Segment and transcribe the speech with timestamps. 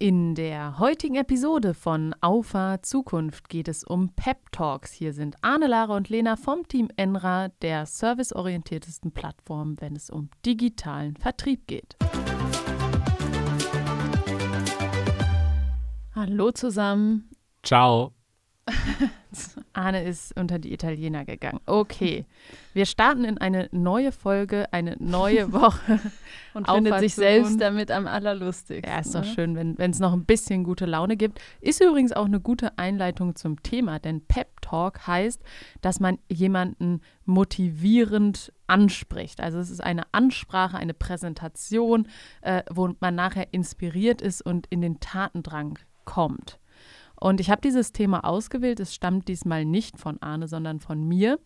[0.00, 4.92] In der heutigen Episode von Aufa Zukunft geht es um Pep Talks.
[4.92, 10.30] Hier sind Arne, Lara und Lena vom Team Enra, der serviceorientiertesten Plattform, wenn es um
[10.46, 11.96] digitalen Vertrieb geht.
[16.14, 17.30] Hallo zusammen.
[17.64, 18.17] Ciao.
[19.72, 21.60] Arne ist unter die Italiener gegangen.
[21.66, 22.24] Okay,
[22.74, 26.00] wir starten in eine neue Folge, eine neue Woche.
[26.54, 28.90] Und findet sich selbst damit am allerlustigsten.
[28.90, 29.32] Ja, ist doch ne?
[29.34, 31.40] schön, wenn es noch ein bisschen gute Laune gibt.
[31.60, 35.42] Ist übrigens auch eine gute Einleitung zum Thema, denn Pep Talk heißt,
[35.80, 39.40] dass man jemanden motivierend anspricht.
[39.40, 42.08] Also es ist eine Ansprache, eine Präsentation,
[42.42, 46.58] äh, wo man nachher inspiriert ist und in den Tatendrang kommt.
[47.20, 48.80] Und ich habe dieses Thema ausgewählt.
[48.80, 51.38] Es stammt diesmal nicht von Arne, sondern von mir.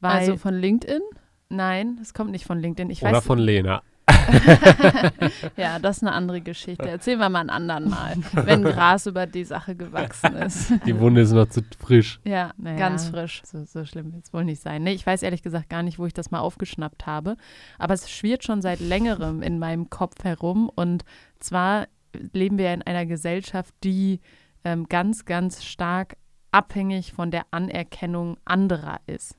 [0.00, 1.02] also von LinkedIn?
[1.48, 2.90] Nein, es kommt nicht von LinkedIn.
[2.90, 3.82] Ich Oder weiß, von Lena.
[5.56, 6.88] ja, das ist eine andere Geschichte.
[6.88, 10.72] Erzählen wir mal einen anderen Mal, wenn Gras über die Sache gewachsen ist.
[10.86, 12.20] Die Wunde ist noch zu frisch.
[12.24, 13.42] Ja, naja, ganz frisch.
[13.44, 14.82] So, so schlimm wird es wohl nicht sein.
[14.82, 17.36] Nee, ich weiß ehrlich gesagt gar nicht, wo ich das mal aufgeschnappt habe.
[17.78, 20.70] Aber es schwirrt schon seit längerem in meinem Kopf herum.
[20.74, 21.04] Und
[21.38, 21.86] zwar
[22.32, 24.20] leben wir in einer Gesellschaft, die
[24.64, 26.16] ähm, ganz, ganz stark
[26.50, 29.38] abhängig von der Anerkennung anderer ist.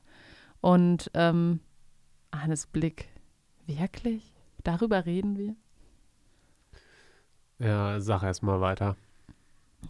[0.61, 1.59] Und ähm,
[2.33, 3.07] Hannes Blick,
[3.65, 4.33] wirklich?
[4.63, 5.55] Darüber reden wir?
[7.59, 8.95] Ja, sag erst mal weiter.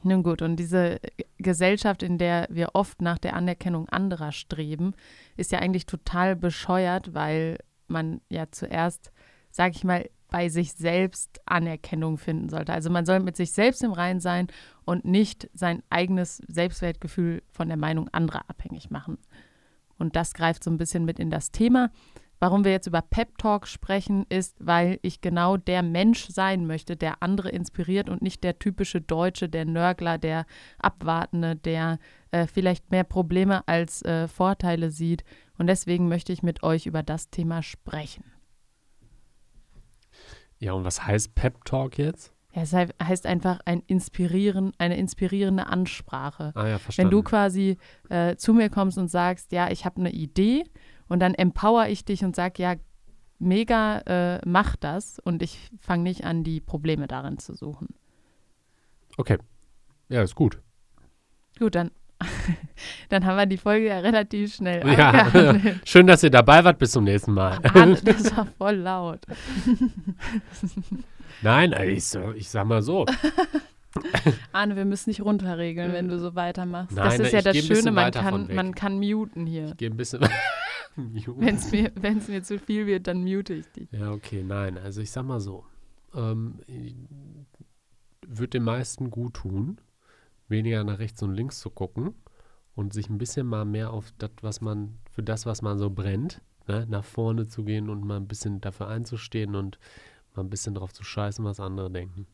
[0.02, 1.00] Nun gut, und diese
[1.38, 4.94] Gesellschaft, in der wir oft nach der Anerkennung anderer streben,
[5.38, 9.12] ist ja eigentlich total bescheuert, weil man ja zuerst,
[9.52, 12.74] sag ich mal, bei sich selbst Anerkennung finden sollte.
[12.74, 14.48] Also man soll mit sich selbst im Rein sein
[14.84, 19.20] und nicht sein eigenes Selbstwertgefühl von der Meinung anderer abhängig machen.
[20.00, 21.92] Und das greift so ein bisschen mit in das Thema.
[22.40, 26.96] Warum wir jetzt über Pep Talk sprechen, ist, weil ich genau der Mensch sein möchte,
[26.96, 30.48] der andere inspiriert und nicht der typische Deutsche, der Nörgler, der
[30.80, 32.00] Abwartende, der
[32.32, 35.24] äh, vielleicht mehr Probleme als äh, Vorteile sieht.
[35.60, 38.33] Und deswegen möchte ich mit euch über das Thema sprechen.
[40.64, 42.32] Ja, und was heißt Pep Talk jetzt?
[42.54, 46.54] Ja, es heißt einfach ein inspirieren, eine inspirierende Ansprache.
[46.56, 47.12] Ah ja, verstanden.
[47.12, 47.78] Wenn du quasi
[48.10, 50.64] äh, zu mir kommst und sagst, ja, ich habe eine Idee
[51.10, 52.76] und dann empower ich dich und sage, ja,
[53.40, 57.90] mega, äh, mach das und ich fange nicht an, die Probleme darin zu suchen.
[59.18, 59.40] Okay.
[60.08, 60.62] Ja, ist gut.
[61.60, 61.92] Gut, dann
[63.10, 65.30] Dann haben wir die Folge ja relativ schnell Ja,
[65.86, 66.80] schön, dass ihr dabei wart.
[66.80, 67.60] Bis zum nächsten Mal.
[67.74, 69.22] Mann, das war voll laut.
[71.42, 73.06] Nein, ich, ich sag mal so.
[74.52, 76.96] Arne, wir müssen nicht runterregeln, wenn du so weitermachst.
[76.96, 79.68] Nein, das ist ja das Schöne, man kann, man kann muten hier.
[79.68, 80.28] Ich gehe ein bisschen.
[80.96, 81.92] Wenn es mir,
[82.28, 83.88] mir zu viel wird, dann mute ich dich.
[83.92, 84.78] Ja, okay, nein.
[84.78, 85.66] Also ich sag mal so.
[86.16, 86.60] Ähm,
[88.28, 89.80] wird den meisten gut tun,
[90.54, 92.16] weniger nach rechts und links zu gucken
[92.76, 95.90] und sich ein bisschen mal mehr auf das, was man, für das, was man so
[95.90, 99.78] brennt, ne, nach vorne zu gehen und mal ein bisschen dafür einzustehen und
[100.34, 102.28] mal ein bisschen drauf zu scheißen, was andere denken.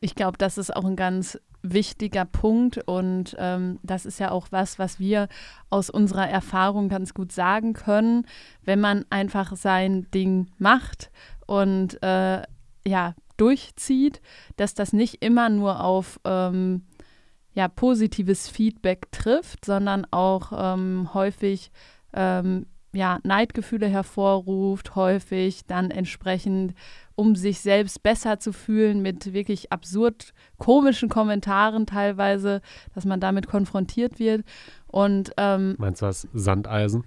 [0.00, 4.48] Ich glaube, das ist auch ein ganz wichtiger Punkt und ähm, das ist ja auch
[4.50, 5.28] was, was wir
[5.70, 8.26] aus unserer Erfahrung ganz gut sagen können,
[8.62, 11.10] wenn man einfach sein Ding macht
[11.46, 12.42] und äh,
[12.86, 14.20] ja durchzieht,
[14.56, 16.82] dass das nicht immer nur auf ähm,
[17.56, 21.70] ja, positives Feedback trifft, sondern auch ähm, häufig
[22.12, 26.74] ähm, ja, Neidgefühle hervorruft, häufig dann entsprechend,
[27.14, 32.60] um sich selbst besser zu fühlen, mit wirklich absurd komischen Kommentaren teilweise,
[32.94, 34.44] dass man damit konfrontiert wird.
[34.86, 36.28] Und, ähm, Meinst du was?
[36.34, 37.04] Sandeisen?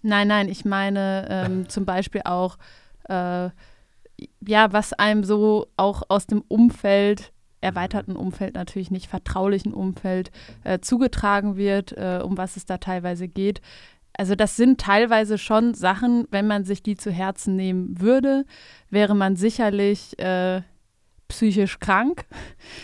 [0.00, 2.56] Nein, nein, ich meine ähm, zum Beispiel auch,
[3.10, 3.50] äh,
[4.40, 7.30] ja, was einem so auch aus dem Umfeld
[7.62, 10.30] erweiterten Umfeld natürlich nicht vertraulichen Umfeld
[10.64, 13.60] äh, zugetragen wird, äh, um was es da teilweise geht.
[14.14, 18.44] Also das sind teilweise schon Sachen, wenn man sich die zu Herzen nehmen würde,
[18.90, 20.62] wäre man sicherlich äh,
[21.28, 22.26] psychisch krank.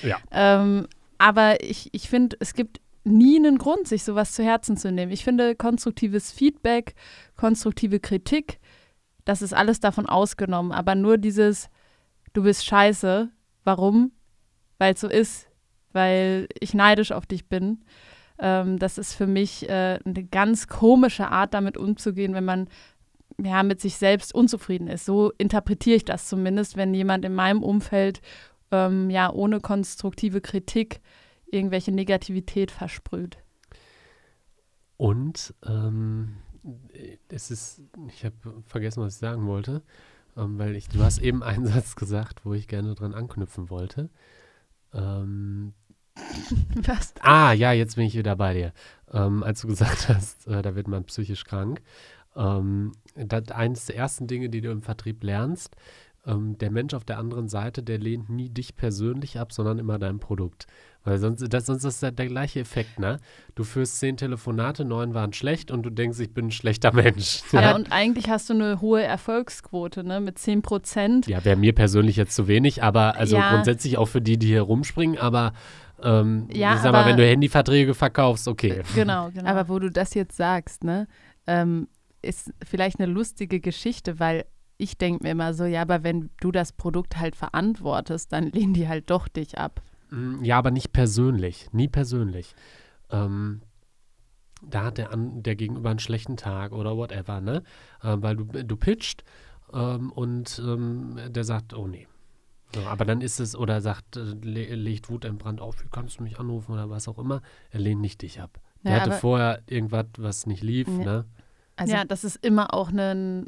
[0.03, 0.17] Ja.
[0.31, 0.87] Ähm,
[1.19, 5.12] aber ich, ich finde, es gibt nie einen Grund, sich sowas zu Herzen zu nehmen.
[5.12, 6.94] Ich finde, konstruktives Feedback,
[7.37, 8.58] konstruktive Kritik,
[9.25, 10.73] das ist alles davon ausgenommen.
[10.73, 11.69] Aber nur dieses,
[12.32, 13.31] du bist scheiße,
[13.64, 14.12] warum?
[14.79, 15.49] Weil es so ist,
[15.93, 17.85] weil ich neidisch auf dich bin.
[18.39, 22.69] Ähm, das ist für mich äh, eine ganz komische Art, damit umzugehen, wenn man
[23.43, 25.05] ja mit sich selbst unzufrieden ist.
[25.05, 28.21] So interpretiere ich das zumindest, wenn jemand in meinem Umfeld
[28.71, 31.01] ähm, ja ohne konstruktive Kritik
[31.47, 33.39] irgendwelche Negativität versprüht.
[34.97, 36.37] Und ähm,
[37.29, 38.35] es ist, ich habe
[38.67, 39.83] vergessen, was ich sagen wollte,
[40.37, 44.11] ähm, weil ich, du hast eben einen Satz gesagt, wo ich gerne dran anknüpfen wollte.
[44.94, 45.75] Ähm,
[46.87, 47.14] Was?
[47.20, 48.73] ah, ja, jetzt bin ich wieder bei dir.
[49.12, 51.82] Ähm, als du gesagt hast, äh, da wird man psychisch krank.
[52.37, 55.76] Ähm, das, eines der ersten Dinge, die du im Vertrieb lernst,
[56.26, 59.99] ähm, der Mensch auf der anderen Seite, der lehnt nie dich persönlich ab, sondern immer
[59.99, 60.67] dein Produkt.
[61.05, 63.19] Weil sonst, das, sonst ist das der gleiche Effekt, ne?
[63.55, 67.41] Du führst zehn Telefonate, neun waren schlecht und du denkst, ich bin ein schlechter Mensch.
[67.53, 70.20] Aber Ja, und eigentlich hast du eine hohe Erfolgsquote, ne?
[70.20, 71.26] Mit 10 Prozent.
[71.29, 73.50] ja wäre mir persönlich jetzt zu wenig, aber also Ja.
[73.55, 75.53] grundsätzlich auch für die, die hier rumspringen, aber
[76.03, 78.82] ähm, Ja, ich sag mal, aber- wenn du Handyverträge verkaufst, okay.
[78.94, 79.49] Genau, genau.
[79.49, 81.06] Aber wo du das jetzt sagst, ne,
[81.47, 81.88] ähm,
[82.20, 84.44] ist vielleicht eine lustige Geschichte, weil
[84.79, 88.73] ich denke mir immer so, ja, aber wenn du das Produkt halt verantwortest, dann lehnen
[88.75, 89.83] die halt doch dich ab.
[90.11, 91.69] Mm, Ja, aber nicht persönlich.
[91.73, 92.55] Nie persönlich.
[93.11, 93.61] Ähm,
[94.63, 97.63] da hat der, an, der Gegenüber einen schlechten Tag oder whatever, ne?
[98.03, 99.23] Ähm, weil du, du pitcht
[99.73, 102.09] ähm, und ähm, der sagt, oh nee.
[102.75, 105.89] So, aber dann ist es, oder sagt, äh, le legt Wut im Brand auf, wie
[105.91, 107.41] kannst du mich anrufen oder was auch immer.
[107.71, 108.59] Er lehnt nicht dich ab.
[108.85, 110.95] Der Ja, hatte aber- vorher irgendwas, was nicht lief, Ja.
[111.05, 111.25] ne?
[111.77, 113.47] Also ja, das ist immer auch eine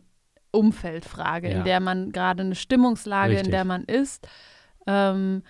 [0.53, 1.59] Umfeldfrage, Ja.
[1.59, 3.47] in der man gerade eine Stimmungslage, Richtig.
[3.47, 4.27] in der man ist.
[4.87, 5.43] Ähm,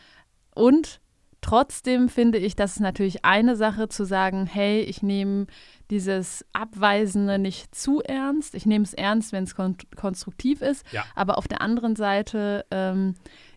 [0.54, 1.00] und
[1.40, 5.46] trotzdem finde ich, das ist natürlich eine Sache zu sagen, hey, ich nehme
[5.90, 8.54] dieses Abweisende nicht zu ernst.
[8.54, 10.84] Ich nehme es ernst, wenn es kon konstruktiv ist.
[10.92, 11.04] Ja.
[11.14, 13.14] Aber auf der anderen Seite ähm,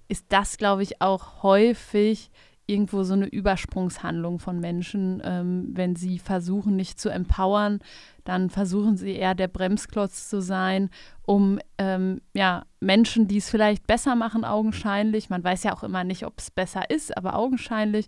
[0.08, 2.32] ist das, glaube ich, auch häufig
[2.74, 7.80] irgendwo so eine Übersprungshandlung von Menschen, ähm, wenn sie versuchen, nicht zu empowern,
[8.24, 10.90] dann versuchen sie eher der Bremsklotz zu sein,
[11.22, 16.04] um ähm, ja, Menschen, die es vielleicht besser machen, augenscheinlich, man weiß ja auch immer
[16.04, 18.08] nicht, ob es besser ist, aber augenscheinlich,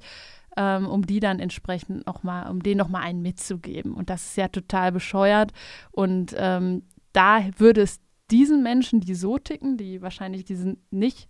[0.58, 3.94] ähm, um die dann entsprechend nochmal, um denen nochmal einen mitzugeben.
[3.94, 5.52] Und das ist ja total bescheuert.
[5.92, 6.84] Und ähm,
[7.14, 8.00] da würde es
[8.32, 11.28] diesen Menschen, die so ticken, die wahrscheinlich diesen nicht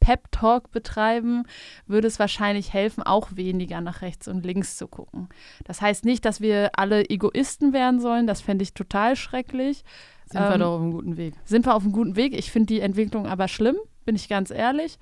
[0.00, 1.44] Pep-Talk betreiben,
[1.86, 5.28] würde es wahrscheinlich helfen, auch weniger nach rechts und links zu gucken.
[5.64, 9.84] Das heißt nicht, dass wir alle Egoisten werden sollen, das fände ich total schrecklich.
[10.26, 11.34] sind wir ähm, doch auf einem guten Weg.
[11.44, 12.34] Sind wir auf einem guten Weg?
[12.34, 14.98] Ich finde die Entwicklung aber schlimm, bin ich ganz ehrlich.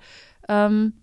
[0.47, 0.93] Ähm,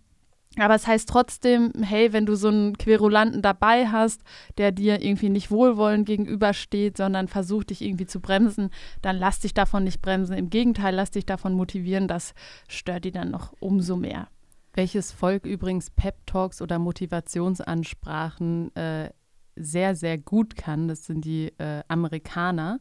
[0.58, 4.22] aber es heißt trotzdem, hey, wenn du so einen Querulanten dabei hast,
[4.58, 8.70] der dir irgendwie nicht wohlwollend gegenübersteht, sondern versucht, dich irgendwie zu bremsen,
[9.00, 10.36] dann lass dich davon nicht bremsen.
[10.36, 12.06] Im Gegenteil, lass dich davon motivieren.
[12.06, 12.34] Das
[12.68, 14.28] stört die dann noch umso mehr.
[14.74, 19.10] Welches Volk übrigens Pep-Talks oder Motivationsansprachen äh,
[19.56, 22.80] sehr, sehr gut kann, das sind die äh, Amerikaner.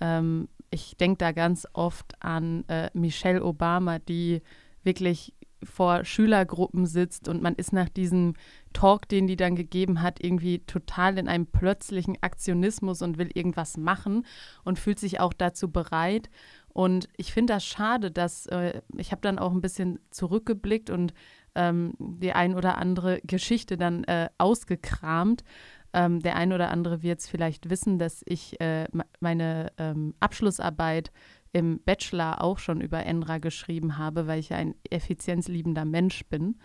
[0.00, 4.42] Ähm, ich denke da ganz oft an äh, Michelle Obama, die
[4.82, 5.32] wirklich
[5.64, 8.34] vor Schülergruppen sitzt und man ist nach diesem
[8.72, 13.76] Talk, den die dann gegeben hat, irgendwie total in einem plötzlichen Aktionismus und will irgendwas
[13.76, 14.26] machen
[14.64, 16.28] und fühlt sich auch dazu bereit.
[16.68, 21.14] Und ich finde das schade, dass äh, ich habe dann auch ein bisschen zurückgeblickt und
[21.54, 25.44] ähm, die ein oder andere Geschichte dann äh, ausgekramt.
[25.92, 30.14] Ähm, der ein oder andere wird es vielleicht wissen, dass ich äh, me- meine ähm,
[30.18, 31.12] Abschlussarbeit
[31.54, 36.56] im Bachelor auch schon über Enra geschrieben habe, weil ich ja ein effizienzliebender Mensch bin.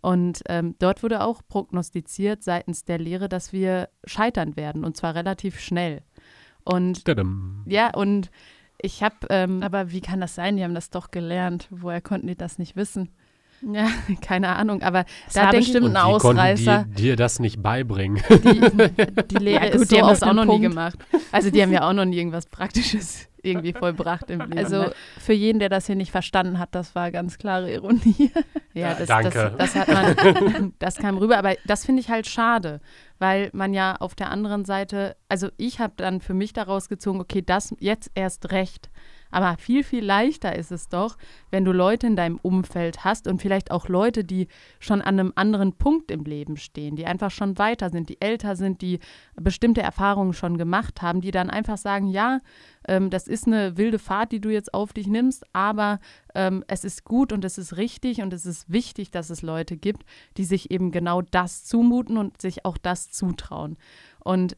[0.00, 5.14] Und ähm, dort wurde auch prognostiziert seitens der Lehre, dass wir scheitern werden und zwar
[5.14, 6.02] relativ schnell.
[6.64, 7.64] Und Tadam.
[7.66, 8.30] ja, und
[8.80, 10.56] ich habe ähm, Aber wie kann das sein?
[10.56, 11.68] Die haben das doch gelernt.
[11.70, 13.10] Woher konnten die das nicht wissen?
[13.72, 13.86] ja,
[14.20, 16.84] keine Ahnung, aber Das Da war denk ich- bestimmt Und ein wie konnten Ausreißer.
[16.88, 18.22] die dir das nicht beibringen?
[18.28, 18.60] Die,
[19.28, 20.62] die Lehre ja, gut, ist die so haben auf das auch noch Punkt.
[20.62, 20.98] nie gemacht.
[21.30, 24.56] Also die haben ja auch noch nie irgendwas Praktisches irgendwie vollbracht im Leben.
[24.56, 24.92] Also ne?
[25.18, 28.30] für jeden, der das hier nicht verstanden hat, das war ganz klare Ironie.
[28.74, 29.54] Ja, Ja, das, danke.
[29.58, 32.80] Das, das hat man, das kam rüber, aber das finde ich halt schade,
[33.18, 37.20] weil man ja auf der anderen Seite, also ich habe dann für mich daraus gezogen,
[37.20, 38.88] okay, das jetzt erst recht.
[39.32, 41.16] Aber viel, viel leichter ist es doch,
[41.50, 44.46] wenn du Leute in deinem Umfeld hast und vielleicht auch Leute, die
[44.78, 48.54] schon an einem anderen Punkt im Leben stehen, die einfach schon weiter sind, die älter
[48.54, 49.00] sind, die
[49.34, 52.38] bestimmte Erfahrungen schon gemacht haben, die dann einfach sagen, ja,
[52.86, 55.98] ähm, das ist eine wilde Fahrt, die du jetzt auf dich nimmst, aber
[56.34, 59.76] ähm, es ist gut und es ist richtig und es ist wichtig, dass es Leute
[59.76, 60.04] gibt,
[60.36, 63.76] die sich eben genau das zumuten und sich auch das zutrauen.
[64.22, 64.56] Und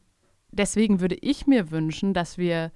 [0.51, 2.71] deswegen würde ich mir wünschen, dass wir,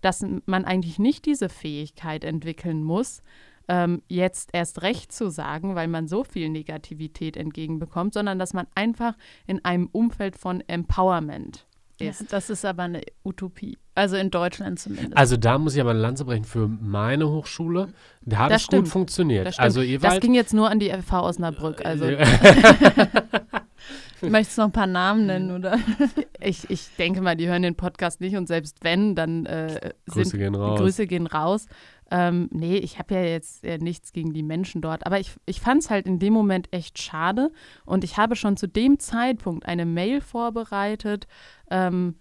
[0.00, 3.22] dass man eigentlich nicht diese Fähigkeit entwickeln muss,
[3.68, 8.66] ähm, jetzt erst recht zu sagen, weil man so viel Negativität entgegenbekommt, sondern dass man
[8.74, 9.14] einfach
[9.46, 11.66] in einem Umfeld von Empowerment
[12.00, 12.32] Ja, ist.
[12.32, 13.78] das ist aber eine Utopie.
[13.94, 15.16] Also in Deutschland zumindest.
[15.16, 17.92] Also da muss ich aber eine Lanze brechen für meine Hochschule.
[18.22, 18.84] Da hat Das es stimmt.
[18.84, 19.46] gut funktioniert.
[19.46, 19.64] Das, stimmt.
[19.64, 21.84] also das Ewald, ging jetzt nur an die FH Osnabrück.
[21.84, 22.06] Also
[24.22, 25.78] Möchtest du noch ein paar Namen nennen, oder?
[26.40, 30.30] ich, ich denke mal, die hören den Podcast nicht und selbst wenn, dann äh, Grüße
[30.30, 30.78] sind gehen raus.
[30.78, 31.66] Grüße gehen raus.
[32.10, 35.60] Ähm, nee, ich habe ja jetzt äh, nichts gegen die Menschen dort, aber ich, ich
[35.60, 37.52] fand es halt in dem Moment echt schade
[37.84, 41.28] und ich habe schon zu dem Zeitpunkt eine Mail vorbereitet,
[41.70, 42.16] ähm,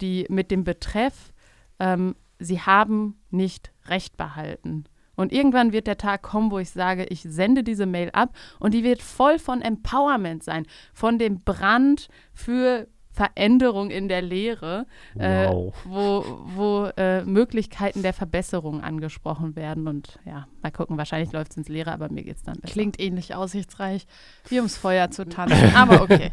[0.00, 1.32] die mit dem Betreff,
[1.80, 4.84] ähm, sie haben nicht Recht behalten.
[5.16, 8.74] Und irgendwann wird der Tag kommen, wo ich sage, ich sende diese Mail ab und
[8.74, 15.46] die wird voll von Empowerment sein, von dem Brand für Veränderung in der Lehre, äh,
[15.46, 15.72] Wow.
[15.84, 16.24] wo,
[16.56, 19.86] wo äh, Möglichkeiten der Verbesserung angesprochen werden.
[19.86, 22.72] Und ja, mal gucken, wahrscheinlich läuft es ins Leere, aber mir geht es dann besser.
[22.72, 24.08] Klingt ähnlich aussichtsreich,
[24.48, 25.72] wie ums Feuer zu tanzen.
[25.76, 26.32] Aber okay.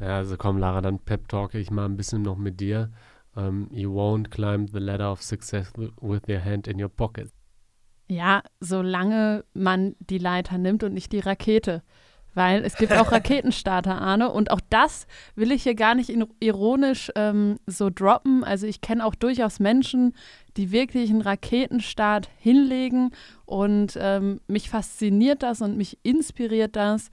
[0.00, 2.90] Ja, also komm, Lara, dann pep-talke ich mal ein bisschen noch mit dir.
[3.36, 7.30] Ähm, you won't climb the ladder of success with your hand in your pocket.
[8.08, 11.82] Ja, solange man die Leiter nimmt und nicht die Rakete.
[12.34, 14.30] Weil es gibt auch Raketenstarter, Arne.
[14.30, 16.10] Und auch das will ich hier gar nicht
[16.40, 18.44] ironisch ähm, so droppen.
[18.44, 20.14] Also ich kenne auch durchaus Menschen,
[20.56, 23.10] die wirklich einen Raketenstart hinlegen.
[23.44, 27.10] Und ähm, mich fasziniert das und mich inspiriert das.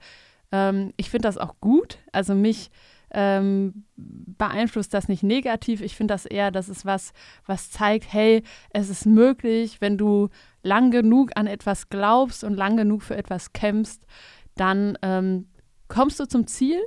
[0.52, 1.98] Ähm, ich finde das auch gut.
[2.12, 2.70] Also mich
[3.16, 5.80] ähm, beeinflusst das nicht negativ.
[5.80, 7.14] Ich finde das eher, das ist was,
[7.46, 10.28] was zeigt, hey, es ist möglich, wenn du
[10.62, 14.02] lang genug an etwas glaubst und lang genug für etwas kämpfst,
[14.54, 15.48] dann ähm,
[15.88, 16.78] kommst du zum Ziel.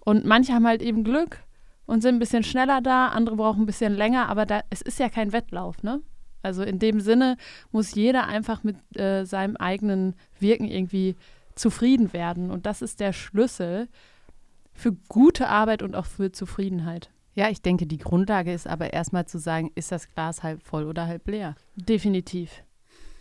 [0.00, 1.44] Und manche haben halt eben Glück
[1.86, 4.98] und sind ein bisschen schneller da, andere brauchen ein bisschen länger, aber da, es ist
[4.98, 6.02] ja kein Wettlauf, ne?
[6.42, 7.36] Also in dem Sinne
[7.70, 11.16] muss jeder einfach mit äh, seinem eigenen Wirken irgendwie
[11.54, 12.50] zufrieden werden.
[12.50, 13.88] Und das ist der Schlüssel
[14.78, 17.10] für gute Arbeit und auch für Zufriedenheit.
[17.34, 20.84] Ja, ich denke, die Grundlage ist aber erstmal zu sagen, ist das Glas halb voll
[20.86, 21.56] oder halb leer?
[21.74, 22.62] Definitiv.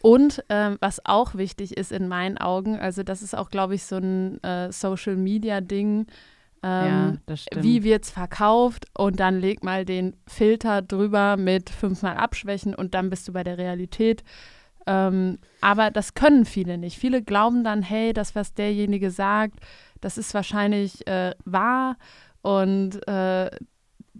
[0.01, 3.83] Und ähm, was auch wichtig ist in meinen Augen, also das ist auch, glaube ich,
[3.83, 6.05] so ein äh, Social-Media-Ding.
[6.63, 7.63] Ähm, stimmt.
[7.63, 12.95] wie wird es verkauft und dann leg mal den Filter drüber mit fünfmal abschwächen und
[12.95, 14.23] dann bist du bei der Realität.
[14.87, 16.97] Ähm, aber das können viele nicht.
[16.97, 19.59] Viele glauben dann, hey, das, was derjenige sagt,
[20.01, 21.98] das ist wahrscheinlich äh, wahr
[22.42, 23.51] und äh,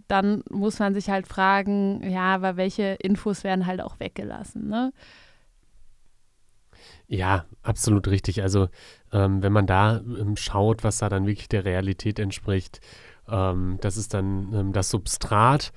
[0.08, 4.94] dann muss man sich halt fragen, ja, aber welche Infos werden halt auch weggelassen, ne?
[7.08, 8.42] Ja, absolut richtig.
[8.42, 8.68] Also
[9.12, 12.82] ähm, wenn man da ähm, schaut, was da dann wirklich der Realität entspricht,
[13.30, 15.72] ähm, das ist dann ähm, das Substrat.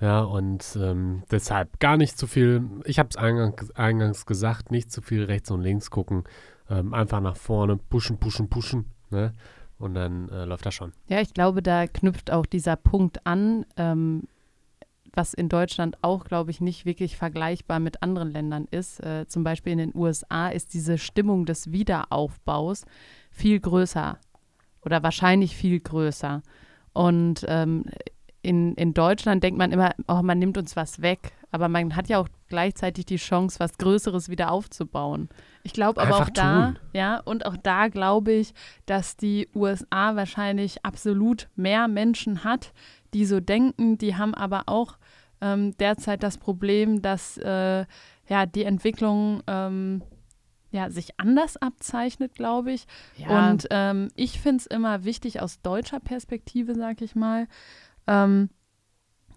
[0.00, 4.90] Ja, und ähm, deshalb gar nicht zu viel, ich habe es eingangs, eingangs gesagt, nicht
[4.90, 6.24] zu viel rechts und links gucken.
[6.68, 8.93] Ähm, einfach nach vorne, pushen, pushen, pushen.
[9.14, 9.32] Ne?
[9.78, 10.92] Und dann äh, läuft das schon.
[11.08, 14.24] Ja, ich glaube, da knüpft auch dieser Punkt an, ähm,
[15.12, 19.00] was in Deutschland auch, glaube ich, nicht wirklich vergleichbar mit anderen Ländern ist.
[19.00, 22.84] Äh, zum Beispiel in den USA ist diese Stimmung des Wiederaufbaus
[23.30, 24.18] viel größer
[24.82, 26.42] oder wahrscheinlich viel größer.
[26.92, 27.84] Und ähm,
[28.42, 31.32] in, in Deutschland denkt man immer, oh, man nimmt uns was weg.
[31.50, 35.28] Aber man hat ja auch gleichzeitig die Chance, was Größeres wieder aufzubauen.
[35.64, 36.78] Ich glaube aber auch da, tun.
[36.92, 38.52] ja, und auch da glaube ich,
[38.84, 42.72] dass die USA wahrscheinlich absolut mehr Menschen hat,
[43.14, 43.96] die so denken.
[43.96, 44.98] Die haben aber auch
[45.40, 47.86] ähm, derzeit das Problem, dass äh,
[48.28, 50.02] ja die Entwicklung ähm,
[50.70, 52.86] ja, sich anders abzeichnet, glaube ich.
[53.28, 57.46] Und ähm, ich finde es immer wichtig aus deutscher Perspektive, sag ich mal,
[58.06, 58.50] ähm,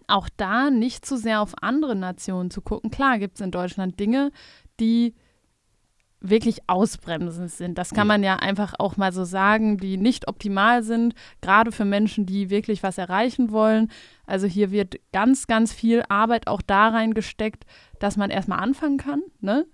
[0.07, 2.89] auch da nicht zu sehr auf andere Nationen zu gucken.
[2.89, 4.31] Klar gibt es in Deutschland Dinge,
[4.79, 5.13] die
[6.19, 7.77] wirklich ausbremsend sind.
[7.77, 11.85] Das kann man ja einfach auch mal so sagen, die nicht optimal sind, gerade für
[11.85, 13.91] Menschen, die wirklich was erreichen wollen.
[14.25, 17.65] Also hier wird ganz, ganz viel Arbeit auch da reingesteckt,
[17.99, 19.21] dass man erstmal anfangen kann.
[19.41, 19.67] Ne?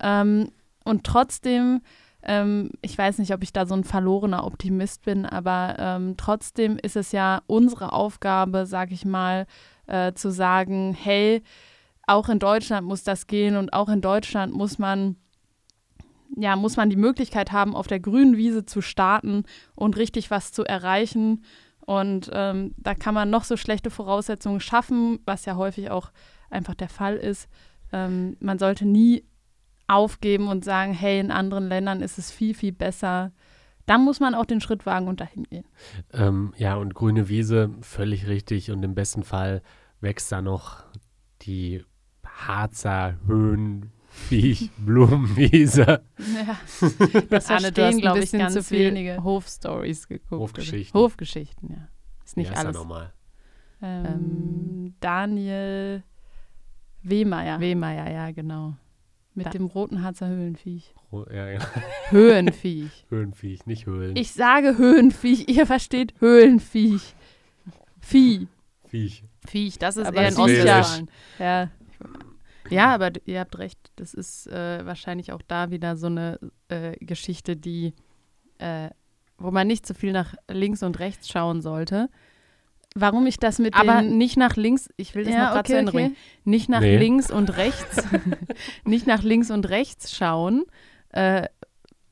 [0.00, 0.52] Ähm,
[0.84, 1.82] und trotzdem,
[2.22, 6.78] ähm, ich weiß nicht, ob ich da so ein verlorener Optimist bin, aber ähm, trotzdem
[6.78, 9.46] ist es ja unsere Aufgabe, sag ich mal,
[9.86, 11.42] äh, zu sagen, hey,
[12.06, 15.16] auch in Deutschland muss das gehen und auch in Deutschland muss man
[16.36, 19.44] ja, muss man die Möglichkeit haben, auf der grünen Wiese zu starten
[19.74, 21.44] und richtig was zu erreichen.
[21.80, 26.12] Und ähm, da kann man noch so schlechte Voraussetzungen schaffen, was ja häufig auch
[26.48, 27.48] einfach der Fall ist.
[27.92, 29.24] Ähm, man sollte nie
[29.88, 33.32] aufgeben und sagen, hey, in anderen Ländern ist es viel, viel besser.
[33.86, 35.64] Dann muss man auch den Schritt wagen und dahin gehen.
[36.12, 38.70] Ähm, ja, und grüne Wiese, völlig richtig.
[38.70, 39.62] Und im besten Fall
[40.00, 40.84] wächst da noch
[41.42, 41.82] die
[42.24, 43.16] Harzer
[44.30, 46.02] Höhenviech Blumenwiese.
[46.18, 46.58] Ja,
[47.30, 49.22] das Arne, du verstehen, hast ein glaube ich, bisschen ganz zu viel wenige.
[49.22, 50.32] Hofstories geguckt.
[50.32, 50.40] oder?
[50.40, 51.00] Hofgeschichten.
[51.00, 51.88] Hofgeschichten, ja.
[52.24, 52.76] Ist nicht ja, ist ja alles.
[52.76, 53.12] normal.
[53.82, 56.02] Ähm, Daniel
[57.02, 58.74] Wehmeier Wehmeier, ja, genau.
[59.34, 60.94] mit Da- dem roten Harzer Höhlenviech.
[61.10, 61.60] Oh, ja, ja.
[62.10, 63.06] Höhenviech.
[63.08, 64.16] Höhenviech, nicht Höhlen.
[64.16, 67.14] Ich sage Höhenviech, ihr versteht Höhlenviech.
[68.00, 68.48] Vieh.
[68.88, 69.24] Viech.
[69.46, 70.36] Viech, das ist Aber eher in.
[70.36, 71.10] Ostwestfalen.
[71.38, 71.70] Ja.
[72.70, 73.78] Ja, aber ihr habt recht.
[73.96, 77.94] Das ist äh, wahrscheinlich auch da wieder so eine äh, Geschichte, die,
[78.58, 78.90] äh,
[79.38, 82.08] wo man nicht so viel nach links und rechts schauen sollte.
[82.96, 85.76] Warum ich das mit Aber den nicht nach links, ich will das noch gerade zu
[85.78, 86.16] Ende bringen.
[86.44, 86.96] Nicht nach Nee.
[86.98, 88.02] links und rechts,
[88.84, 90.64] nicht nach links und rechts schauen.
[91.10, 91.46] Äh,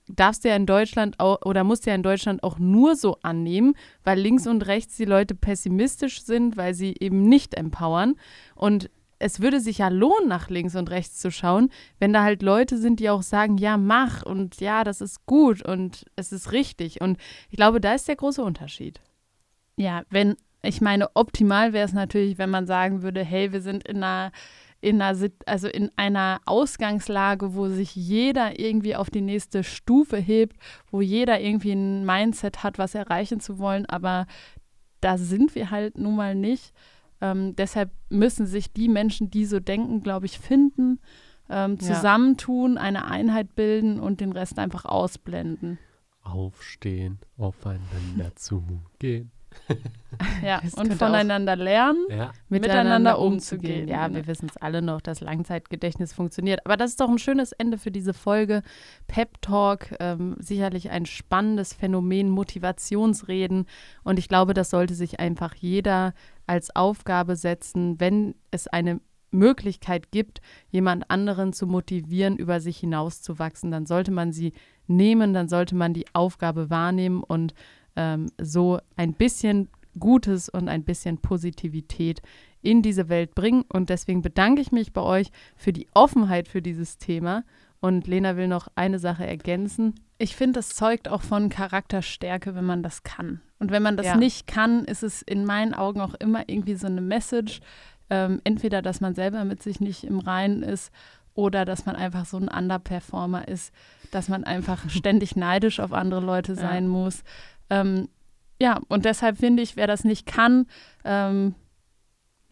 [0.06, 3.18] darfst du ja in Deutschland auch, oder musst du ja in Deutschland auch nur so
[3.22, 3.74] annehmen,
[4.04, 8.14] weil links und rechts die Leute pessimistisch sind, weil sie eben nicht empowern.
[8.54, 8.88] Und
[9.18, 12.78] es würde sich ja lohnen, nach links und rechts zu schauen, wenn da halt Leute
[12.78, 17.00] sind, die auch sagen, ja, mach und ja, das ist gut und es ist richtig.
[17.00, 17.18] Und
[17.50, 19.00] ich glaube, da ist der große Unterschied.
[19.76, 23.86] Ja, wenn, ich meine, optimal wäre es natürlich, wenn man sagen würde, hey, wir sind
[23.88, 24.32] in einer,
[24.80, 30.56] in einer, also in einer Ausgangslage, wo sich jeder irgendwie auf die nächste Stufe hebt,
[30.90, 34.26] wo jeder irgendwie ein Mindset hat, was erreichen zu wollen, aber
[35.00, 36.72] da sind wir halt nun mal nicht.
[37.20, 41.00] Ähm, deshalb müssen sich die Menschen, die so denken, glaube ich, finden,
[41.50, 41.94] ähm, Ja.
[41.94, 45.78] zusammentun, eine Einheit bilden und den Rest einfach ausblenden.
[46.22, 49.30] Aufstehen, aufeinander zugehen.
[50.42, 52.04] Ja, Das und voneinander lernen.
[52.10, 53.88] Ja, Miteinander umzugehen.
[53.88, 56.60] Ja, wir wissen es alle noch, dass Langzeitgedächtnis funktioniert.
[56.64, 58.62] Aber das ist doch ein schönes Ende für diese Folge.
[59.06, 63.66] Pep Talk, ähm, sicherlich ein spannendes Phänomen, Motivationsreden.
[64.04, 66.14] Und ich glaube, das sollte sich einfach jeder
[66.48, 69.00] als Aufgabe setzen, wenn es eine
[69.30, 70.40] Möglichkeit gibt,
[70.70, 74.52] jemand anderen zu motivieren, über sich hinauszuwachsen, dann sollte man sie
[74.86, 77.54] nehmen, dann sollte man die Aufgabe wahrnehmen und
[77.96, 82.22] ähm, so ein bisschen Gutes und ein bisschen Positivität
[82.62, 83.64] in diese Welt bringen.
[83.72, 87.44] Und deswegen bedanke ich mich bei euch für die Offenheit für dieses Thema.
[87.80, 89.94] Und Lena will noch eine Sache ergänzen.
[90.18, 93.40] Ich finde, das zeugt auch von Charakterstärke, wenn man das kann.
[93.60, 94.16] Und wenn man das Ja.
[94.16, 97.60] nicht kann, ist es in meinen Augen auch immer irgendwie so eine Message.
[98.10, 100.92] Ähm, entweder, dass man selber mit sich nicht im Reinen ist
[101.34, 103.72] oder dass man einfach so ein Underperformer ist,
[104.10, 106.58] dass man einfach ständig neidisch auf andere Leute Ja.
[106.58, 107.22] sein muss.
[107.70, 108.08] Ähm,
[108.60, 110.66] ja, und deshalb finde ich, wer das nicht kann,
[111.04, 111.54] ähm,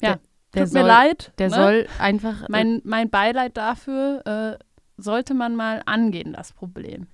[0.01, 0.19] ja,
[0.55, 1.33] Der tut mir soll- leid.
[1.39, 1.55] Der ne?
[1.55, 2.43] soll einfach.
[2.43, 4.23] äh, mein, mein Beileid dafür
[4.61, 4.65] äh,
[4.97, 7.07] sollte man mal angehen, das Problem.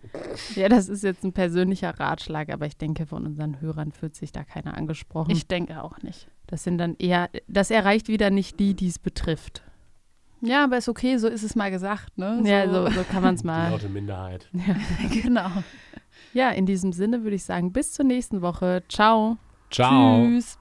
[0.54, 4.32] ja, das ist jetzt ein persönlicher Ratschlag, aber ich denke, von unseren Hörern fühlt sich
[4.32, 5.30] da keiner angesprochen.
[5.32, 6.28] Ich denke auch nicht.
[6.46, 9.62] das sind dann eher, das erreicht wieder nicht die, die es betrifft.
[10.40, 12.40] Ja, aber ist okay, so ist es mal gesagt, ne?
[12.44, 13.70] Ja, so, so kann man es die mal.
[13.70, 14.48] laute Minderheit.
[15.22, 15.50] genau.
[16.32, 18.82] Ja, in diesem Sinne würde ich sagen, bis zur nächsten Woche.
[18.88, 19.36] Ciao.
[19.70, 20.24] Ciao.
[20.26, 20.58] Tschüss.